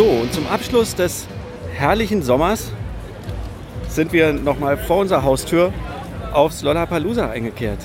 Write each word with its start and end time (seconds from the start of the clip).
So, 0.00 0.06
und 0.06 0.32
zum 0.32 0.46
Abschluss 0.46 0.94
des 0.94 1.26
herrlichen 1.74 2.22
Sommers 2.22 2.72
sind 3.90 4.14
wir 4.14 4.32
nochmal 4.32 4.78
vor 4.78 4.96
unserer 4.96 5.22
Haustür 5.22 5.74
aufs 6.32 6.62
Lollapalooza 6.62 7.28
eingekehrt. 7.28 7.80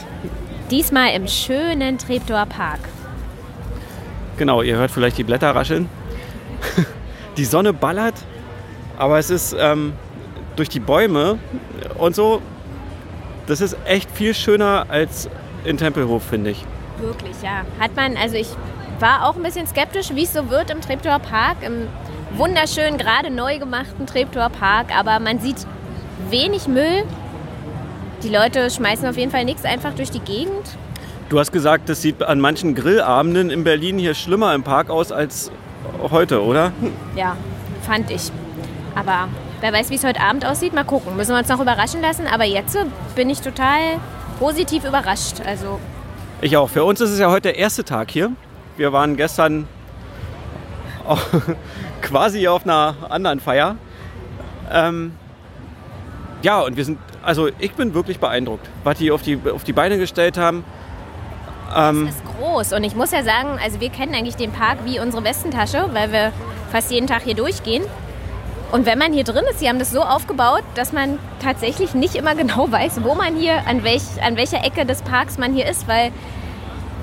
Diesmal 0.71 1.11
im 1.11 1.27
schönen 1.27 1.97
Treptower 1.97 2.45
Park. 2.45 2.79
Genau, 4.37 4.61
ihr 4.61 4.77
hört 4.77 4.91
vielleicht 4.91 5.17
die 5.17 5.25
Blätter 5.25 5.53
rascheln. 5.53 5.89
Die 7.35 7.43
Sonne 7.43 7.73
ballert, 7.73 8.15
aber 8.97 9.19
es 9.19 9.29
ist 9.29 9.53
ähm, 9.59 9.91
durch 10.55 10.69
die 10.69 10.79
Bäume 10.79 11.37
und 11.97 12.15
so, 12.15 12.41
das 13.45 13.59
ist 13.59 13.75
echt 13.83 14.09
viel 14.09 14.33
schöner 14.33 14.85
als 14.87 15.27
in 15.65 15.75
Tempelhof, 15.75 16.23
finde 16.23 16.51
ich. 16.51 16.65
Wirklich, 16.97 17.35
ja. 17.43 17.65
Hat 17.77 17.93
man, 17.97 18.15
also 18.15 18.37
ich 18.37 18.47
war 18.99 19.27
auch 19.27 19.35
ein 19.35 19.43
bisschen 19.43 19.67
skeptisch, 19.67 20.11
wie 20.13 20.23
es 20.23 20.31
so 20.31 20.49
wird 20.49 20.69
im 20.69 20.79
Treptower 20.79 21.19
Park, 21.19 21.57
im 21.61 21.89
wunderschönen, 22.37 22.97
gerade 22.97 23.29
neu 23.31 23.59
gemachten 23.59 24.05
Treptower 24.05 24.49
Park, 24.49 24.87
aber 24.95 25.19
man 25.19 25.39
sieht 25.39 25.65
wenig 26.29 26.67
Müll. 26.67 27.03
Die 28.23 28.29
Leute 28.29 28.69
schmeißen 28.69 29.07
auf 29.07 29.17
jeden 29.17 29.31
Fall 29.31 29.45
nichts 29.45 29.65
einfach 29.65 29.93
durch 29.93 30.11
die 30.11 30.19
Gegend. 30.19 30.77
Du 31.29 31.39
hast 31.39 31.51
gesagt, 31.51 31.89
das 31.89 32.01
sieht 32.01 32.21
an 32.23 32.39
manchen 32.39 32.75
Grillabenden 32.75 33.49
in 33.49 33.63
Berlin 33.63 33.97
hier 33.97 34.13
schlimmer 34.13 34.53
im 34.53 34.63
Park 34.63 34.89
aus 34.89 35.11
als 35.11 35.51
heute, 36.11 36.43
oder? 36.43 36.71
Ja, 37.15 37.35
fand 37.81 38.11
ich. 38.11 38.31
Aber 38.95 39.27
wer 39.61 39.73
weiß, 39.73 39.89
wie 39.89 39.95
es 39.95 40.03
heute 40.03 40.21
Abend 40.21 40.45
aussieht, 40.45 40.73
mal 40.73 40.83
gucken. 40.83 41.15
Müssen 41.15 41.31
wir 41.31 41.39
uns 41.39 41.49
noch 41.49 41.59
überraschen 41.59 42.01
lassen. 42.01 42.27
Aber 42.31 42.43
jetzt 42.43 42.77
bin 43.15 43.29
ich 43.29 43.41
total 43.41 43.99
positiv 44.39 44.85
überrascht. 44.85 45.41
Also 45.45 45.79
Ich 46.41 46.55
auch. 46.57 46.69
Für 46.69 46.83
uns 46.83 47.01
ist 47.01 47.11
es 47.11 47.19
ja 47.19 47.29
heute 47.29 47.49
der 47.49 47.57
erste 47.57 47.83
Tag 47.83 48.11
hier. 48.11 48.31
Wir 48.77 48.93
waren 48.93 49.17
gestern 49.17 49.67
quasi 52.05 52.47
auf 52.47 52.63
einer 52.63 52.95
anderen 53.09 53.39
Feier. 53.39 53.75
Ähm, 54.71 55.13
ja, 56.41 56.61
und 56.61 56.77
wir 56.77 56.85
sind, 56.85 56.99
also 57.23 57.49
ich 57.59 57.73
bin 57.73 57.93
wirklich 57.93 58.19
beeindruckt, 58.19 58.67
was 58.83 58.97
die 58.99 59.11
auf 59.11 59.21
die, 59.21 59.39
auf 59.53 59.63
die 59.63 59.73
Beine 59.73 59.97
gestellt 59.97 60.37
haben. 60.37 60.63
Ähm, 61.75 62.07
es 62.07 62.15
ist 62.15 62.25
groß. 62.37 62.73
Und 62.73 62.83
ich 62.83 62.95
muss 62.95 63.11
ja 63.11 63.23
sagen, 63.23 63.59
also 63.61 63.81
wir 63.81 63.89
kennen 63.89 64.13
eigentlich 64.13 64.35
den 64.35 64.51
Park 64.51 64.79
wie 64.85 64.99
unsere 64.99 65.23
Westentasche, 65.23 65.89
weil 65.93 66.11
wir 66.11 66.31
fast 66.71 66.91
jeden 66.91 67.07
Tag 67.07 67.23
hier 67.23 67.35
durchgehen. 67.35 67.83
Und 68.71 68.85
wenn 68.85 68.97
man 68.97 69.13
hier 69.13 69.23
drin 69.23 69.45
ist, 69.49 69.59
sie 69.59 69.69
haben 69.69 69.79
das 69.79 69.91
so 69.91 70.01
aufgebaut, 70.01 70.63
dass 70.75 70.91
man 70.93 71.17
tatsächlich 71.41 71.93
nicht 71.95 72.15
immer 72.15 72.35
genau 72.35 72.71
weiß, 72.71 73.03
wo 73.03 73.15
man 73.15 73.35
hier, 73.35 73.65
an, 73.67 73.83
welch, 73.83 74.03
an 74.23 74.37
welcher 74.37 74.63
Ecke 74.63 74.85
des 74.85 75.01
Parks 75.01 75.37
man 75.37 75.53
hier 75.53 75.67
ist, 75.67 75.87
weil 75.87 76.11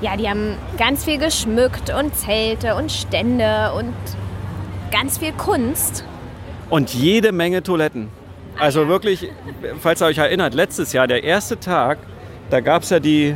ja, 0.01 0.17
die 0.17 0.29
haben 0.29 0.57
ganz 0.77 1.05
viel 1.05 1.17
geschmückt 1.17 1.93
und 1.93 2.15
Zelte 2.15 2.75
und 2.75 2.91
Stände 2.91 3.71
und 3.73 3.93
ganz 4.93 5.17
viel 5.17 5.33
Kunst. 5.33 6.05
und 6.69 6.93
jede 6.93 7.31
Menge 7.31 7.63
Toiletten. 7.63 8.09
Also 8.59 8.87
wirklich, 8.87 9.27
falls 9.79 10.01
ihr 10.01 10.05
euch 10.05 10.19
erinnert, 10.19 10.53
letztes 10.53 10.93
Jahr, 10.93 11.07
der 11.07 11.23
erste 11.23 11.59
Tag, 11.59 11.97
da 12.51 12.59
gab 12.59 12.83
es 12.83 12.91
ja 12.91 12.99
die, 12.99 13.35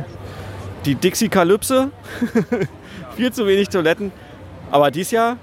die 0.84 0.94
Dixie-Kalypse. 0.94 1.90
Viel 3.16 3.32
zu 3.32 3.46
wenig 3.46 3.68
Toiletten. 3.68 4.12
Aber 4.70 4.92
dieses 4.92 5.10
Jahr, 5.10 5.36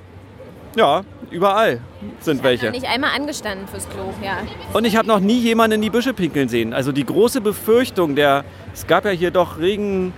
ja, 0.77 1.02
überall 1.31 1.81
sind 2.22 2.41
welche. 2.44 2.72
Nicht 2.72 2.88
einmal 2.88 3.11
angestanden 3.13 3.67
fürs 3.67 3.89
Klo, 3.89 4.13
ja. 4.23 4.38
Und 4.72 4.85
ich 4.85 4.95
habe 4.95 5.09
noch 5.09 5.19
nie 5.19 5.39
jemanden 5.39 5.75
in 5.75 5.81
die 5.81 5.89
Büsche 5.89 6.13
pinkeln 6.13 6.47
sehen. 6.47 6.73
Also 6.73 6.94
die 6.94 7.05
große 7.05 7.41
Befürchtung, 7.41 8.16
der, 8.16 8.45
es 8.73 8.88
gab 8.88 9.03
ja 9.03 9.11
hier 9.11 9.31
doch 9.31 9.59
regen 9.59 10.13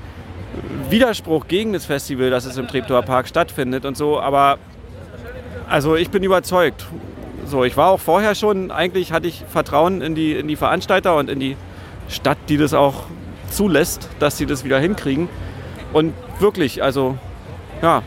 Widerspruch 0.89 1.47
gegen 1.47 1.73
das 1.73 1.85
Festival, 1.85 2.29
dass 2.29 2.45
es 2.45 2.57
im 2.57 2.67
Treptower 2.67 3.01
Park 3.01 3.27
stattfindet 3.27 3.85
und 3.85 3.97
so. 3.97 4.19
Aber 4.19 4.59
also 5.69 5.95
ich 5.95 6.09
bin 6.09 6.23
überzeugt. 6.23 6.85
So, 7.45 7.63
ich 7.63 7.77
war 7.77 7.91
auch 7.91 7.99
vorher 7.99 8.35
schon, 8.35 8.71
eigentlich 8.71 9.11
hatte 9.11 9.27
ich 9.27 9.43
Vertrauen 9.47 10.01
in 10.01 10.15
die, 10.15 10.33
in 10.33 10.47
die 10.47 10.55
Veranstalter 10.55 11.15
und 11.15 11.29
in 11.29 11.39
die 11.39 11.55
Stadt, 12.09 12.37
die 12.49 12.57
das 12.57 12.73
auch 12.73 13.03
zulässt, 13.49 14.09
dass 14.19 14.37
sie 14.37 14.45
das 14.45 14.63
wieder 14.65 14.79
hinkriegen. 14.79 15.29
Und 15.93 16.13
wirklich, 16.39 16.83
also 16.83 17.17
ja, 17.81 18.01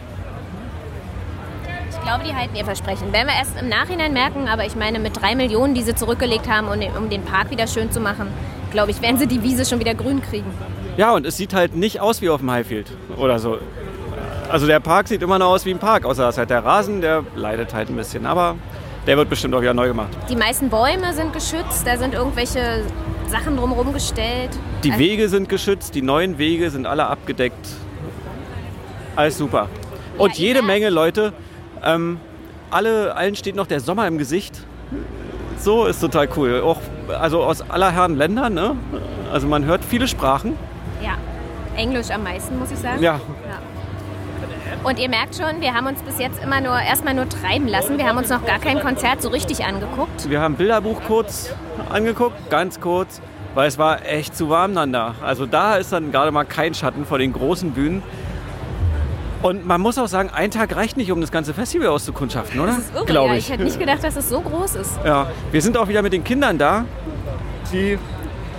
Ich 1.90 2.02
glaube, 2.02 2.24
die 2.24 2.34
halten 2.34 2.56
ihr 2.56 2.64
Versprechen. 2.64 3.12
Werden 3.12 3.28
wir 3.28 3.34
erst 3.34 3.58
im 3.60 3.68
Nachhinein 3.68 4.12
merken, 4.12 4.48
aber 4.48 4.66
ich 4.66 4.74
meine, 4.74 4.98
mit 4.98 5.20
drei 5.20 5.34
Millionen, 5.34 5.74
die 5.74 5.82
sie 5.82 5.94
zurückgelegt 5.94 6.48
haben, 6.48 6.68
um 6.68 6.78
den, 6.78 6.92
um 6.96 7.08
den 7.08 7.22
Park 7.22 7.50
wieder 7.50 7.66
schön 7.66 7.92
zu 7.92 8.00
machen, 8.00 8.26
glaube 8.72 8.90
ich, 8.90 9.00
werden 9.00 9.16
sie 9.16 9.26
die 9.26 9.42
Wiese 9.42 9.64
schon 9.64 9.80
wieder 9.80 9.94
grün 9.94 10.20
kriegen. 10.22 10.52
Ja, 10.96 11.12
und 11.14 11.24
es 11.24 11.36
sieht 11.36 11.54
halt 11.54 11.74
nicht 11.76 12.00
aus 12.00 12.20
wie 12.20 12.28
auf 12.28 12.40
dem 12.40 12.50
Highfield 12.50 12.90
oder 13.16 13.38
so. 13.38 13.58
Also 14.50 14.66
der 14.66 14.80
Park 14.80 15.08
sieht 15.08 15.22
immer 15.22 15.38
noch 15.38 15.48
aus 15.50 15.64
wie 15.64 15.70
ein 15.70 15.78
Park, 15.78 16.04
außer 16.04 16.24
dass 16.24 16.38
halt 16.38 16.50
der 16.50 16.64
Rasen, 16.64 17.00
der 17.00 17.24
leidet 17.36 17.72
halt 17.72 17.88
ein 17.88 17.96
bisschen. 17.96 18.26
Aber 18.26 18.56
der 19.06 19.16
wird 19.16 19.30
bestimmt 19.30 19.54
auch 19.54 19.60
wieder 19.60 19.74
neu 19.74 19.88
gemacht. 19.88 20.08
Die 20.28 20.36
meisten 20.36 20.68
Bäume 20.68 21.12
sind 21.12 21.32
geschützt, 21.32 21.86
da 21.86 21.96
sind 21.96 22.14
irgendwelche 22.14 22.82
Sachen 23.28 23.56
drumherum 23.56 23.92
gestellt. 23.92 24.50
Die 24.82 24.90
Also- 24.90 25.00
Wege 25.00 25.28
sind 25.28 25.48
geschützt, 25.48 25.94
die 25.94 26.02
neuen 26.02 26.38
Wege 26.38 26.70
sind 26.70 26.86
alle 26.86 27.06
abgedeckt. 27.06 27.68
Alles 29.16 29.38
super. 29.38 29.68
Und 30.18 30.38
ihr 30.38 30.46
jede 30.48 30.62
merkt- 30.62 30.66
Menge 30.82 30.90
Leute, 30.90 31.32
ähm, 31.84 32.18
alle, 32.70 33.14
allen 33.14 33.34
steht 33.36 33.54
noch 33.56 33.66
der 33.66 33.80
Sommer 33.80 34.06
im 34.06 34.18
Gesicht. 34.18 34.60
So 35.58 35.86
ist 35.86 36.00
total 36.00 36.28
cool. 36.36 36.60
Auch, 36.62 36.78
also 37.20 37.42
aus 37.42 37.62
aller 37.70 37.90
Herren 37.92 38.16
Ländern. 38.16 38.54
Ne? 38.54 38.76
Also 39.32 39.46
man 39.46 39.64
hört 39.64 39.84
viele 39.84 40.08
Sprachen. 40.08 40.56
Ja, 41.02 41.12
Englisch 41.76 42.10
am 42.10 42.22
meisten, 42.24 42.58
muss 42.58 42.70
ich 42.70 42.78
sagen. 42.78 43.02
Ja, 43.02 43.20
Und 44.82 44.98
ihr 44.98 45.10
merkt 45.10 45.36
schon, 45.36 45.60
wir 45.60 45.74
haben 45.74 45.86
uns 45.86 46.00
bis 46.02 46.18
jetzt 46.18 46.42
immer 46.42 46.60
nur 46.62 46.78
erstmal 46.80 47.12
nur 47.12 47.28
treiben 47.28 47.68
lassen. 47.68 47.98
Wir 47.98 48.06
haben 48.06 48.16
uns 48.16 48.30
noch 48.30 48.44
gar 48.46 48.58
kein 48.58 48.80
Konzert 48.80 49.20
so 49.20 49.28
richtig 49.28 49.64
angeguckt. 49.64 50.30
Wir 50.30 50.40
haben 50.40 50.54
Bilderbuch 50.54 51.02
kurz 51.06 51.54
angeguckt, 51.90 52.48
ganz 52.48 52.80
kurz, 52.80 53.20
weil 53.54 53.68
es 53.68 53.76
war 53.76 54.06
echt 54.06 54.34
zu 54.34 54.48
warm 54.48 54.74
dann 54.74 54.90
da. 54.90 55.16
Also 55.22 55.44
da 55.44 55.76
ist 55.76 55.92
dann 55.92 56.12
gerade 56.12 56.30
mal 56.32 56.44
kein 56.44 56.72
Schatten 56.72 57.04
vor 57.04 57.18
den 57.18 57.34
großen 57.34 57.72
Bühnen. 57.72 58.02
Und 59.42 59.66
man 59.66 59.82
muss 59.82 59.98
auch 59.98 60.08
sagen, 60.08 60.30
ein 60.30 60.50
Tag 60.50 60.74
reicht 60.74 60.96
nicht, 60.96 61.12
um 61.12 61.20
das 61.20 61.30
ganze 61.30 61.52
Festival 61.52 61.88
auszukundschaften, 61.88 62.58
oder? 62.60 62.72
Das 62.72 62.78
ist 62.78 62.94
irre, 62.94 63.04
Glaube 63.04 63.32
ja. 63.32 63.34
ich. 63.34 63.46
Ich 63.46 63.52
hätte 63.52 63.64
nicht 63.64 63.78
gedacht, 63.78 64.02
dass 64.02 64.16
es 64.16 64.30
so 64.30 64.40
groß 64.40 64.76
ist. 64.76 64.98
Ja, 65.04 65.30
wir 65.50 65.60
sind 65.60 65.76
auch 65.76 65.88
wieder 65.88 66.00
mit 66.00 66.14
den 66.14 66.24
Kindern 66.24 66.56
da. 66.56 66.86
Die 67.70 67.98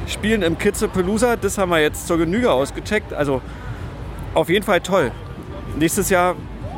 spielen 0.07 0.43
im 0.43 0.57
Kitzepalooza. 0.57 1.35
Das 1.35 1.57
haben 1.57 1.69
wir 1.69 1.79
jetzt 1.79 2.07
zur 2.07 2.17
Genüge 2.19 2.51
ausgecheckt. 2.51 3.11
Also 3.11 3.41
auf 4.35 4.49
jeden 4.49 4.65
Fall 4.65 4.81
toll. 4.81 5.11
Nächstes 5.77 6.09
Jahr 6.09 6.35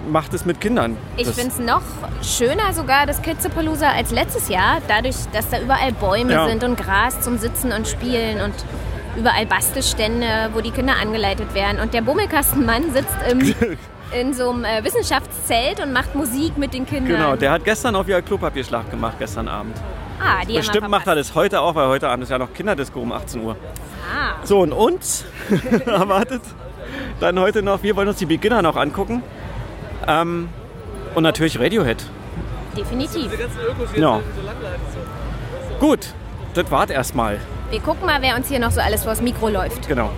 macht 0.09 0.33
es 0.33 0.45
mit 0.45 0.59
Kindern. 0.59 0.97
Ich 1.17 1.27
finde 1.29 1.49
es 1.51 1.59
noch 1.59 1.81
schöner 2.21 2.73
sogar, 2.73 3.05
das 3.05 3.21
Kitzepalooza, 3.21 3.89
als 3.89 4.11
letztes 4.11 4.49
Jahr. 4.49 4.77
Dadurch, 4.87 5.15
dass 5.31 5.49
da 5.49 5.59
überall 5.61 5.91
Bäume 5.93 6.33
Ja. 6.33 6.47
sind 6.47 6.63
und 6.63 6.77
Gras 6.77 7.21
zum 7.21 7.37
Sitzen 7.37 7.71
und 7.71 7.87
Spielen 7.87 8.41
und 8.41 8.53
überall 9.15 9.45
Bastelstände, 9.45 10.49
wo 10.53 10.61
die 10.61 10.71
Kinder 10.71 10.95
angeleitet 11.01 11.53
werden. 11.53 11.79
Und 11.79 11.93
der 11.93 12.01
Bummelkastenmann 12.01 12.91
sitzt 12.91 13.15
im, 13.29 13.53
in 14.19 14.33
so 14.33 14.49
einem 14.49 14.65
äh, 14.65 14.83
Wissenschaftszelt 14.83 15.79
und 15.79 15.93
macht 15.93 16.15
Musik 16.15 16.57
mit 16.57 16.73
den 16.73 16.85
Kindern. 16.85 17.07
Genau, 17.17 17.35
der 17.35 17.51
hat 17.51 17.63
gestern 17.63 17.95
auch 17.95 18.05
wieder 18.05 18.21
Klopapierschlag 18.21 18.89
gemacht, 18.91 19.15
gestern 19.19 19.47
Abend. 19.47 19.77
ah, 20.19 20.43
die 20.47 20.55
Bestimmt 20.57 20.89
macht 20.89 21.07
er 21.07 21.15
das 21.15 21.33
heute 21.35 21.61
auch, 21.61 21.75
weil 21.75 21.87
heute 21.87 22.09
Abend 22.09 22.23
ist 22.23 22.29
ja 22.29 22.37
noch 22.39 22.53
Kinderdisco 22.53 22.99
um 22.99 23.11
18 23.11 23.41
Uhr. 23.43 23.55
Ah, 24.13 24.33
So, 24.43 24.59
und 24.61 24.73
uns 24.73 25.23
erwartet 25.85 26.41
dann 27.23 27.39
heute 27.39 27.63
noch, 27.63 27.83
wir 27.83 27.95
wollen 27.95 28.09
uns 28.09 28.17
die 28.17 28.25
Beginner 28.25 28.61
noch 28.61 28.75
angucken. 28.75 29.23
Ähm, 30.07 30.49
und 31.15 31.23
natürlich 31.23 31.59
Radiohead. 31.59 32.03
definitiv. 32.75 33.31
Ja. 33.95 34.19
Gut, 35.79 36.13
das 36.53 36.69
war's 36.69 36.89
erstmal. 36.89 37.39
Wir 37.69 37.79
gucken 37.79 38.05
mal, 38.05 38.21
wer 38.21 38.35
uns 38.35 38.49
hier 38.49 38.59
noch 38.59 38.71
so 38.71 38.81
alles 38.81 39.03
vors 39.03 39.21
Mikro 39.21 39.49
läuft. 39.49 39.87
Genau. 39.87 40.09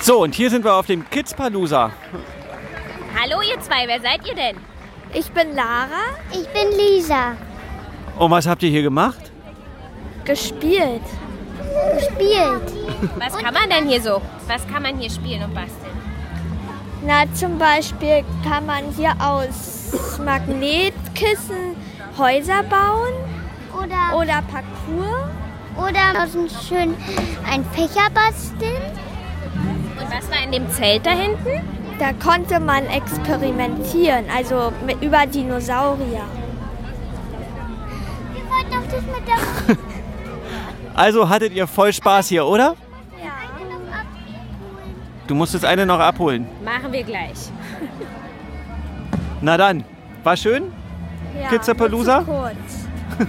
So, 0.00 0.22
und 0.22 0.34
hier 0.34 0.50
sind 0.50 0.64
wir 0.64 0.74
auf 0.74 0.86
dem 0.86 1.08
Kids-Palooza. 1.08 1.92
Hallo 3.20 3.40
ihr 3.42 3.60
zwei, 3.60 3.86
wer 3.86 4.00
seid 4.00 4.26
ihr 4.26 4.34
denn? 4.34 4.56
Ich 5.14 5.30
bin 5.30 5.54
Lara. 5.54 6.16
Ich 6.32 6.48
bin 6.48 6.76
Lisa. 6.76 7.36
Und 8.18 8.30
was 8.32 8.46
habt 8.48 8.62
ihr 8.64 8.70
hier 8.70 8.82
gemacht? 8.82 9.31
Gespielt. 10.24 11.02
Gespielt. 11.94 12.72
Was 13.18 13.36
kann 13.36 13.54
man 13.54 13.68
denn 13.68 13.88
hier 13.88 14.00
so? 14.00 14.22
Was 14.46 14.66
kann 14.68 14.82
man 14.82 14.96
hier 14.98 15.10
spielen 15.10 15.42
und 15.44 15.54
basteln? 15.54 15.92
Na, 17.04 17.24
zum 17.34 17.58
Beispiel 17.58 18.24
kann 18.48 18.66
man 18.66 18.84
hier 18.96 19.12
aus 19.18 20.18
Magnetkissen 20.24 21.76
Häuser 22.16 22.62
bauen 22.64 23.14
Oder, 23.72 24.16
oder 24.16 24.42
Parcours. 24.42 25.30
oder 25.76 26.22
aus 26.22 26.32
dem 26.32 26.48
schön 26.48 26.94
ein 27.50 27.64
Fächer 27.72 28.08
basteln. 28.14 28.82
Und 29.98 30.10
was 30.10 30.30
war 30.30 30.44
in 30.44 30.52
dem 30.52 30.70
Zelt 30.70 31.04
da 31.06 31.10
hinten? 31.10 31.66
Da 31.98 32.12
konnte 32.12 32.60
man 32.60 32.86
experimentieren, 32.86 34.24
also 34.34 34.72
mit, 34.86 35.02
über 35.02 35.26
Dinosaurier. 35.26 36.24
Wir 38.32 38.44
wollten 38.50 38.70
doch 38.70 38.90
das 38.90 39.02
mit 39.02 39.26
der 39.26 39.76
Also 40.94 41.28
hattet 41.28 41.52
ihr 41.52 41.66
voll 41.66 41.92
Spaß 41.92 42.28
hier, 42.28 42.46
oder? 42.46 42.74
Ja. 43.22 43.30
Du 45.26 45.34
musst 45.34 45.54
das 45.54 45.64
eine 45.64 45.86
noch 45.86 46.00
abholen. 46.00 46.46
Machen 46.64 46.92
wir 46.92 47.02
gleich. 47.04 47.50
Na 49.40 49.56
dann, 49.56 49.84
war 50.22 50.36
schön? 50.36 50.64
Ja, 51.40 51.48
Kitzerpalooza? 51.48 52.18
nur 52.18 52.24
zu 52.26 52.30
kurz. 52.32 53.28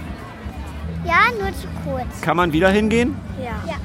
Ja, 1.06 1.18
nur 1.38 1.52
zu 1.52 1.66
kurz. 1.84 2.20
Kann 2.22 2.36
man 2.38 2.50
wieder 2.54 2.70
hingehen? 2.70 3.14
Ja. 3.38 3.50
Ja. 3.70 3.76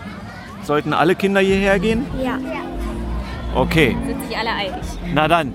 Sollten 0.63 0.93
alle 0.93 1.15
Kinder 1.15 1.41
hierher 1.41 1.77
gehen? 1.77 2.05
Ja. 2.23 2.37
Okay, 3.55 3.97
Sind 4.05 4.25
sich 4.25 4.37
alle 4.37 4.51
einig. 4.51 4.83
na 5.13 5.27
dann. 5.27 5.53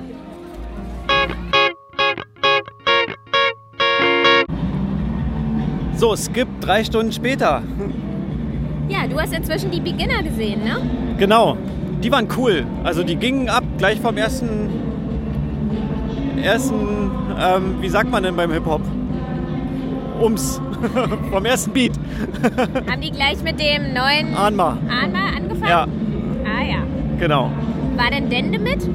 So, 5.96 6.16
Skip 6.16 6.48
drei 6.60 6.84
Stunden 6.84 7.12
später. 7.12 7.62
Ja, 8.88 9.06
du 9.08 9.18
hast 9.20 9.32
inzwischen 9.34 9.70
die 9.70 9.80
Beginner 9.80 10.22
gesehen, 10.22 10.62
ne? 10.64 10.76
Genau, 11.18 11.56
die 12.02 12.10
waren 12.12 12.28
cool. 12.36 12.64
Also 12.84 13.02
die 13.02 13.16
gingen 13.16 13.48
ab 13.48 13.64
gleich 13.78 13.98
vom 14.00 14.16
ersten, 14.16 14.70
ersten, 16.42 17.10
ähm, 17.40 17.76
wie 17.80 17.88
sagt 17.88 18.10
man 18.10 18.22
denn 18.22 18.36
beim 18.36 18.52
Hip-Hop? 18.52 18.82
Ums, 20.20 20.60
vom 21.32 21.44
ersten 21.44 21.72
Beat. 21.72 21.92
Haben 22.90 23.00
die 23.00 23.10
gleich 23.10 23.42
mit 23.42 23.58
dem 23.58 23.92
neuen 23.94 24.34
Anma. 24.36 24.76
Anma 24.88 25.28
angefangen? 25.36 25.68
Ja, 25.68 25.86
Ah 26.44 26.62
ja. 26.62 26.76
genau. 27.18 27.50
War 27.96 28.10
denn 28.10 28.28
Dende 28.28 28.58
mit? 28.58 28.86
Mm, 28.86 28.92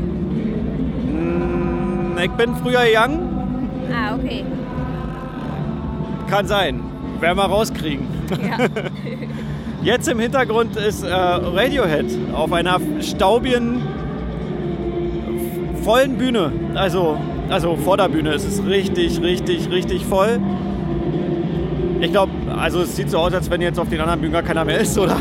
Ich 2.24 2.32
bin 2.32 2.56
früher 2.56 2.82
young, 2.96 3.20
Ah, 3.92 4.14
okay. 4.16 4.46
kann 6.30 6.46
sein. 6.46 6.80
Werden 7.20 7.38
wir 7.38 7.46
rauskriegen. 7.46 8.06
Ja. 8.30 8.58
Jetzt 9.82 10.10
im 10.10 10.20
Hintergrund 10.20 10.76
ist 10.76 11.04
äh, 11.04 11.14
Radiohead 11.14 12.06
auf 12.34 12.52
einer 12.52 12.80
staubigen, 13.02 13.82
vollen 15.84 16.18
Bühne. 16.18 16.52
Also, 16.76 17.18
also 17.50 17.78
vor 17.78 17.96
der 17.96 18.10
Bühne 18.10 18.34
ist 18.34 18.46
es 18.46 18.66
richtig, 18.66 19.22
richtig, 19.22 19.70
richtig 19.72 20.06
voll. 20.06 20.40
Ich 22.02 22.12
glaube, 22.12 22.32
also 22.58 22.82
es 22.82 22.96
sieht 22.96 23.10
so 23.10 23.20
aus, 23.20 23.34
als 23.34 23.50
wenn 23.50 23.62
jetzt 23.62 23.80
auf 23.80 23.90
den 23.90 24.02
anderen 24.02 24.20
Bühnen 24.20 24.34
gar 24.34 24.44
keiner 24.44 24.66
mehr 24.66 24.80
ist, 24.80 24.98
oder? 24.98 25.18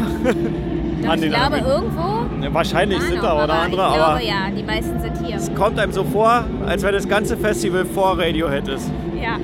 Doch, 1.05 1.15
ich 1.15 1.31
glaube, 1.31 1.59
irgendwo 1.59 2.43
Ja, 2.43 2.55
Wahrscheinlich 2.55 2.99
waren 2.99 3.09
sind 3.09 3.23
da 3.23 3.45
oder 3.45 3.55
andere, 3.55 3.69
ich 3.69 3.77
glaube, 3.77 4.05
aber 4.05 4.23
ja, 4.23 4.51
die 4.57 4.63
meisten 4.63 5.01
sind 5.01 5.25
hier. 5.25 5.37
es 5.37 5.55
kommt 5.55 5.79
einem 5.79 5.93
so 5.93 6.05
vor, 6.05 6.45
als 6.67 6.83
wenn 6.83 6.93
das 6.95 7.09
ganze 7.09 7.37
Festival 7.37 7.85
vor 7.85 8.19
Radiohead 8.19 8.67
ist. 8.69 8.91
Ja. 9.21 9.37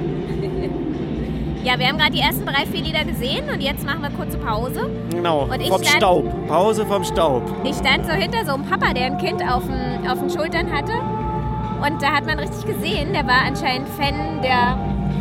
Ja, 1.64 1.78
wir 1.78 1.88
haben 1.88 1.96
gerade 1.96 2.12
die 2.12 2.20
ersten 2.20 2.44
drei, 2.44 2.66
vier 2.66 2.82
Lieder 2.82 3.04
gesehen 3.04 3.44
und 3.50 3.62
jetzt 3.62 3.86
machen 3.86 4.02
wir 4.02 4.10
kurze 4.10 4.36
Pause. 4.36 4.88
Genau, 5.10 5.44
Und 5.44 5.60
ich 5.60 5.68
vom 5.68 5.82
stand- 5.82 5.96
Staub. 5.96 6.46
Pause 6.48 6.84
vom 6.84 7.02
Staub. 7.04 7.42
Ich 7.64 7.74
stand 7.76 8.04
so 8.04 8.12
hinter 8.12 8.44
so 8.44 8.52
einem 8.54 8.64
Papa, 8.66 8.92
der 8.92 9.06
ein 9.06 9.18
Kind 9.18 9.40
auf 9.42 9.62
den, 9.64 10.06
auf 10.06 10.18
den 10.20 10.28
Schultern 10.28 10.70
hatte. 10.70 10.92
Und 10.92 12.02
da 12.02 12.08
hat 12.12 12.26
man 12.26 12.38
richtig 12.38 12.66
gesehen, 12.66 13.12
der 13.14 13.26
war 13.26 13.46
anscheinend 13.46 13.88
Fan 13.88 14.42
der 14.42 14.76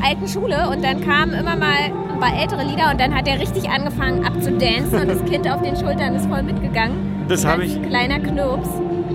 alten 0.05 0.27
Schule. 0.27 0.67
Und 0.69 0.83
dann 0.83 0.99
kamen 1.01 1.31
immer 1.33 1.55
mal 1.55 1.91
ein 2.11 2.19
paar 2.19 2.37
ältere 2.37 2.63
Lieder 2.65 2.91
und 2.91 2.99
dann 2.99 3.15
hat 3.15 3.25
er 3.27 3.39
richtig 3.39 3.69
angefangen 3.69 4.25
abzudancen 4.25 4.99
und 4.99 5.07
das 5.09 5.23
Kind 5.31 5.49
auf 5.49 5.61
den 5.61 5.77
Schultern 5.77 6.15
ist 6.15 6.25
voll 6.27 6.43
mitgegangen. 6.43 7.25
Das 7.29 7.45
Ein 7.45 7.51
habe 7.51 7.63
ich- 7.65 7.81
Kleiner 7.83 8.19
Knirps. 8.19 8.69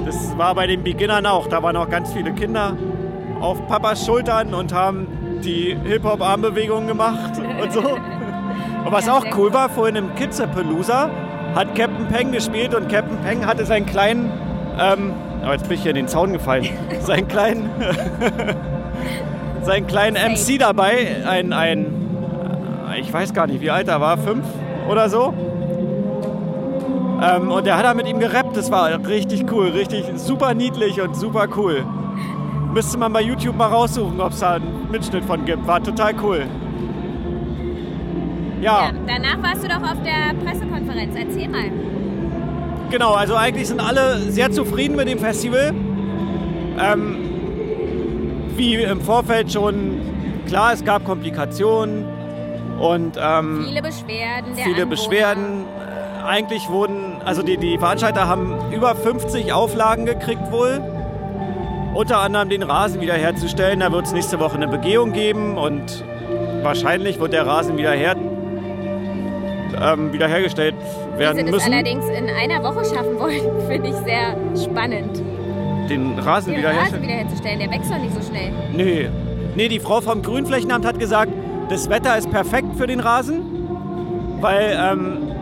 Das 0.06 0.36
war 0.38 0.54
bei 0.54 0.66
den 0.66 0.82
Beginnern 0.82 1.26
auch. 1.26 1.46
Da 1.48 1.62
waren 1.62 1.76
auch 1.76 1.90
ganz 1.90 2.10
viele 2.12 2.32
Kinder 2.32 2.74
auf 3.40 3.66
Papas 3.66 4.06
Schultern 4.06 4.54
und 4.54 4.72
haben 4.72 5.06
die 5.44 5.76
Hip-Hop-Armbewegungen 5.84 6.86
gemacht 6.86 7.32
und 7.38 7.72
so. 7.72 7.80
Und 7.80 8.92
was 8.92 9.08
auch 9.08 9.24
cool 9.36 9.52
war, 9.52 9.68
vorhin 9.68 9.96
im 9.96 10.14
Kidzapalooza 10.14 11.10
hat 11.54 11.74
Captain 11.74 12.06
Peng 12.08 12.32
gespielt 12.32 12.74
und 12.74 12.88
Captain 12.88 13.18
Peng 13.18 13.46
hatte 13.46 13.64
seinen 13.64 13.86
kleinen, 13.86 14.30
ähm, 14.78 15.12
aber 15.42 15.52
jetzt 15.52 15.68
bin 15.68 15.76
ich 15.76 15.82
hier 15.82 15.90
in 15.90 15.96
den 15.96 16.08
Zaun 16.08 16.32
gefallen, 16.32 16.68
seinen 17.00 17.28
kleinen, 17.28 17.70
seinen 19.62 19.86
kleinen 19.86 20.16
MC 20.16 20.58
dabei, 20.58 21.16
ein, 21.26 21.52
ein, 21.52 21.86
ich 23.00 23.12
weiß 23.12 23.34
gar 23.34 23.46
nicht, 23.46 23.60
wie 23.60 23.70
alt 23.70 23.88
er 23.88 24.00
war, 24.00 24.18
fünf 24.18 24.44
oder 24.88 25.08
so. 25.08 25.34
Ähm, 27.20 27.50
und 27.50 27.66
der 27.66 27.76
hat 27.76 27.84
da 27.84 27.94
mit 27.94 28.06
ihm 28.06 28.20
gerappt. 28.20 28.56
Das 28.56 28.70
war 28.70 29.06
richtig 29.08 29.50
cool, 29.52 29.68
richtig 29.68 30.04
super 30.16 30.54
niedlich 30.54 31.00
und 31.00 31.16
super 31.16 31.48
cool. 31.56 31.84
Müsste 32.72 32.98
man 32.98 33.12
bei 33.12 33.22
YouTube 33.22 33.56
mal 33.56 33.66
raussuchen, 33.68 34.20
ob 34.20 34.32
es 34.32 34.40
da 34.40 34.54
einen 34.54 34.88
Mitschnitt 34.90 35.24
von 35.24 35.44
gibt. 35.44 35.66
War 35.66 35.82
total 35.82 36.14
cool. 36.22 36.46
Ja, 38.60 38.86
Ja, 38.86 38.90
danach 39.06 39.42
warst 39.42 39.62
du 39.64 39.68
doch 39.68 39.82
auf 39.82 39.96
der 40.04 40.34
Pressekonferenz. 40.44 41.14
Erzähl 41.16 41.48
mal. 41.48 41.70
genau. 42.90 43.14
Also 43.14 43.34
eigentlich 43.36 43.68
sind 43.68 43.80
alle 43.80 44.18
sehr 44.30 44.50
zufrieden 44.50 44.96
mit 44.96 45.08
dem 45.08 45.18
Festival. 45.18 45.72
Ähm, 46.80 47.16
wie 48.56 48.74
im 48.74 49.00
Vorfeld 49.00 49.52
schon 49.52 50.00
klar, 50.46 50.72
es 50.72 50.84
gab 50.84 51.04
Komplikationen 51.04 52.04
und 52.80 53.16
ähm, 53.20 53.64
Viele 53.66 53.82
Beschwerden 53.82 54.54
viele 54.54 54.66
Anwohner. 54.68 54.86
Beschwerden. 54.86 55.64
Eigentlich 56.26 56.68
wurden, 56.68 57.22
also 57.24 57.42
die, 57.42 57.56
die 57.56 57.78
Veranstalter 57.78 58.28
haben 58.28 58.54
über 58.72 58.94
50 58.94 59.52
Auflagen 59.52 60.04
gekriegt 60.04 60.50
wohl. 60.52 60.80
Unter 61.98 62.18
anderem 62.20 62.48
den 62.48 62.62
Rasen 62.62 63.00
wiederherzustellen. 63.00 63.80
Da 63.80 63.90
wird 63.90 64.06
es 64.06 64.12
nächste 64.12 64.38
Woche 64.38 64.54
eine 64.54 64.68
Begehung 64.68 65.12
geben 65.12 65.58
und 65.58 66.04
wahrscheinlich 66.62 67.18
wird 67.18 67.32
der 67.32 67.44
Rasen 67.44 67.76
wiederher, 67.76 68.14
ähm, 69.82 70.12
wiederhergestellt 70.12 70.76
Wie 71.14 71.18
werden 71.18 71.38
sie 71.38 71.42
das 71.42 71.50
müssen. 71.50 71.72
allerdings 71.72 72.04
in 72.08 72.30
einer 72.30 72.62
Woche 72.62 72.84
schaffen 72.84 73.18
wollen, 73.18 73.40
finde 73.68 73.88
ich 73.88 73.96
sehr 73.96 74.36
spannend. 74.62 75.20
Den 75.90 76.16
Rasen 76.20 76.20
Den 76.20 76.20
Rasen 76.20 76.56
wiederherstellen. 76.56 77.02
wiederherzustellen, 77.02 77.58
der 77.58 77.70
wächst 77.72 77.90
doch 77.90 77.98
nicht 77.98 78.14
so 78.14 78.22
schnell. 78.22 78.52
Nee. 78.72 79.08
Nee, 79.56 79.66
die 79.66 79.80
Frau 79.80 80.00
vom 80.00 80.22
Grünflächenamt 80.22 80.86
hat 80.86 81.00
gesagt, 81.00 81.32
das 81.68 81.90
Wetter 81.90 82.16
ist 82.16 82.30
perfekt 82.30 82.76
für 82.76 82.86
den 82.86 83.00
Rasen, 83.00 83.40
weil 84.40 84.78
ähm, 84.80 85.32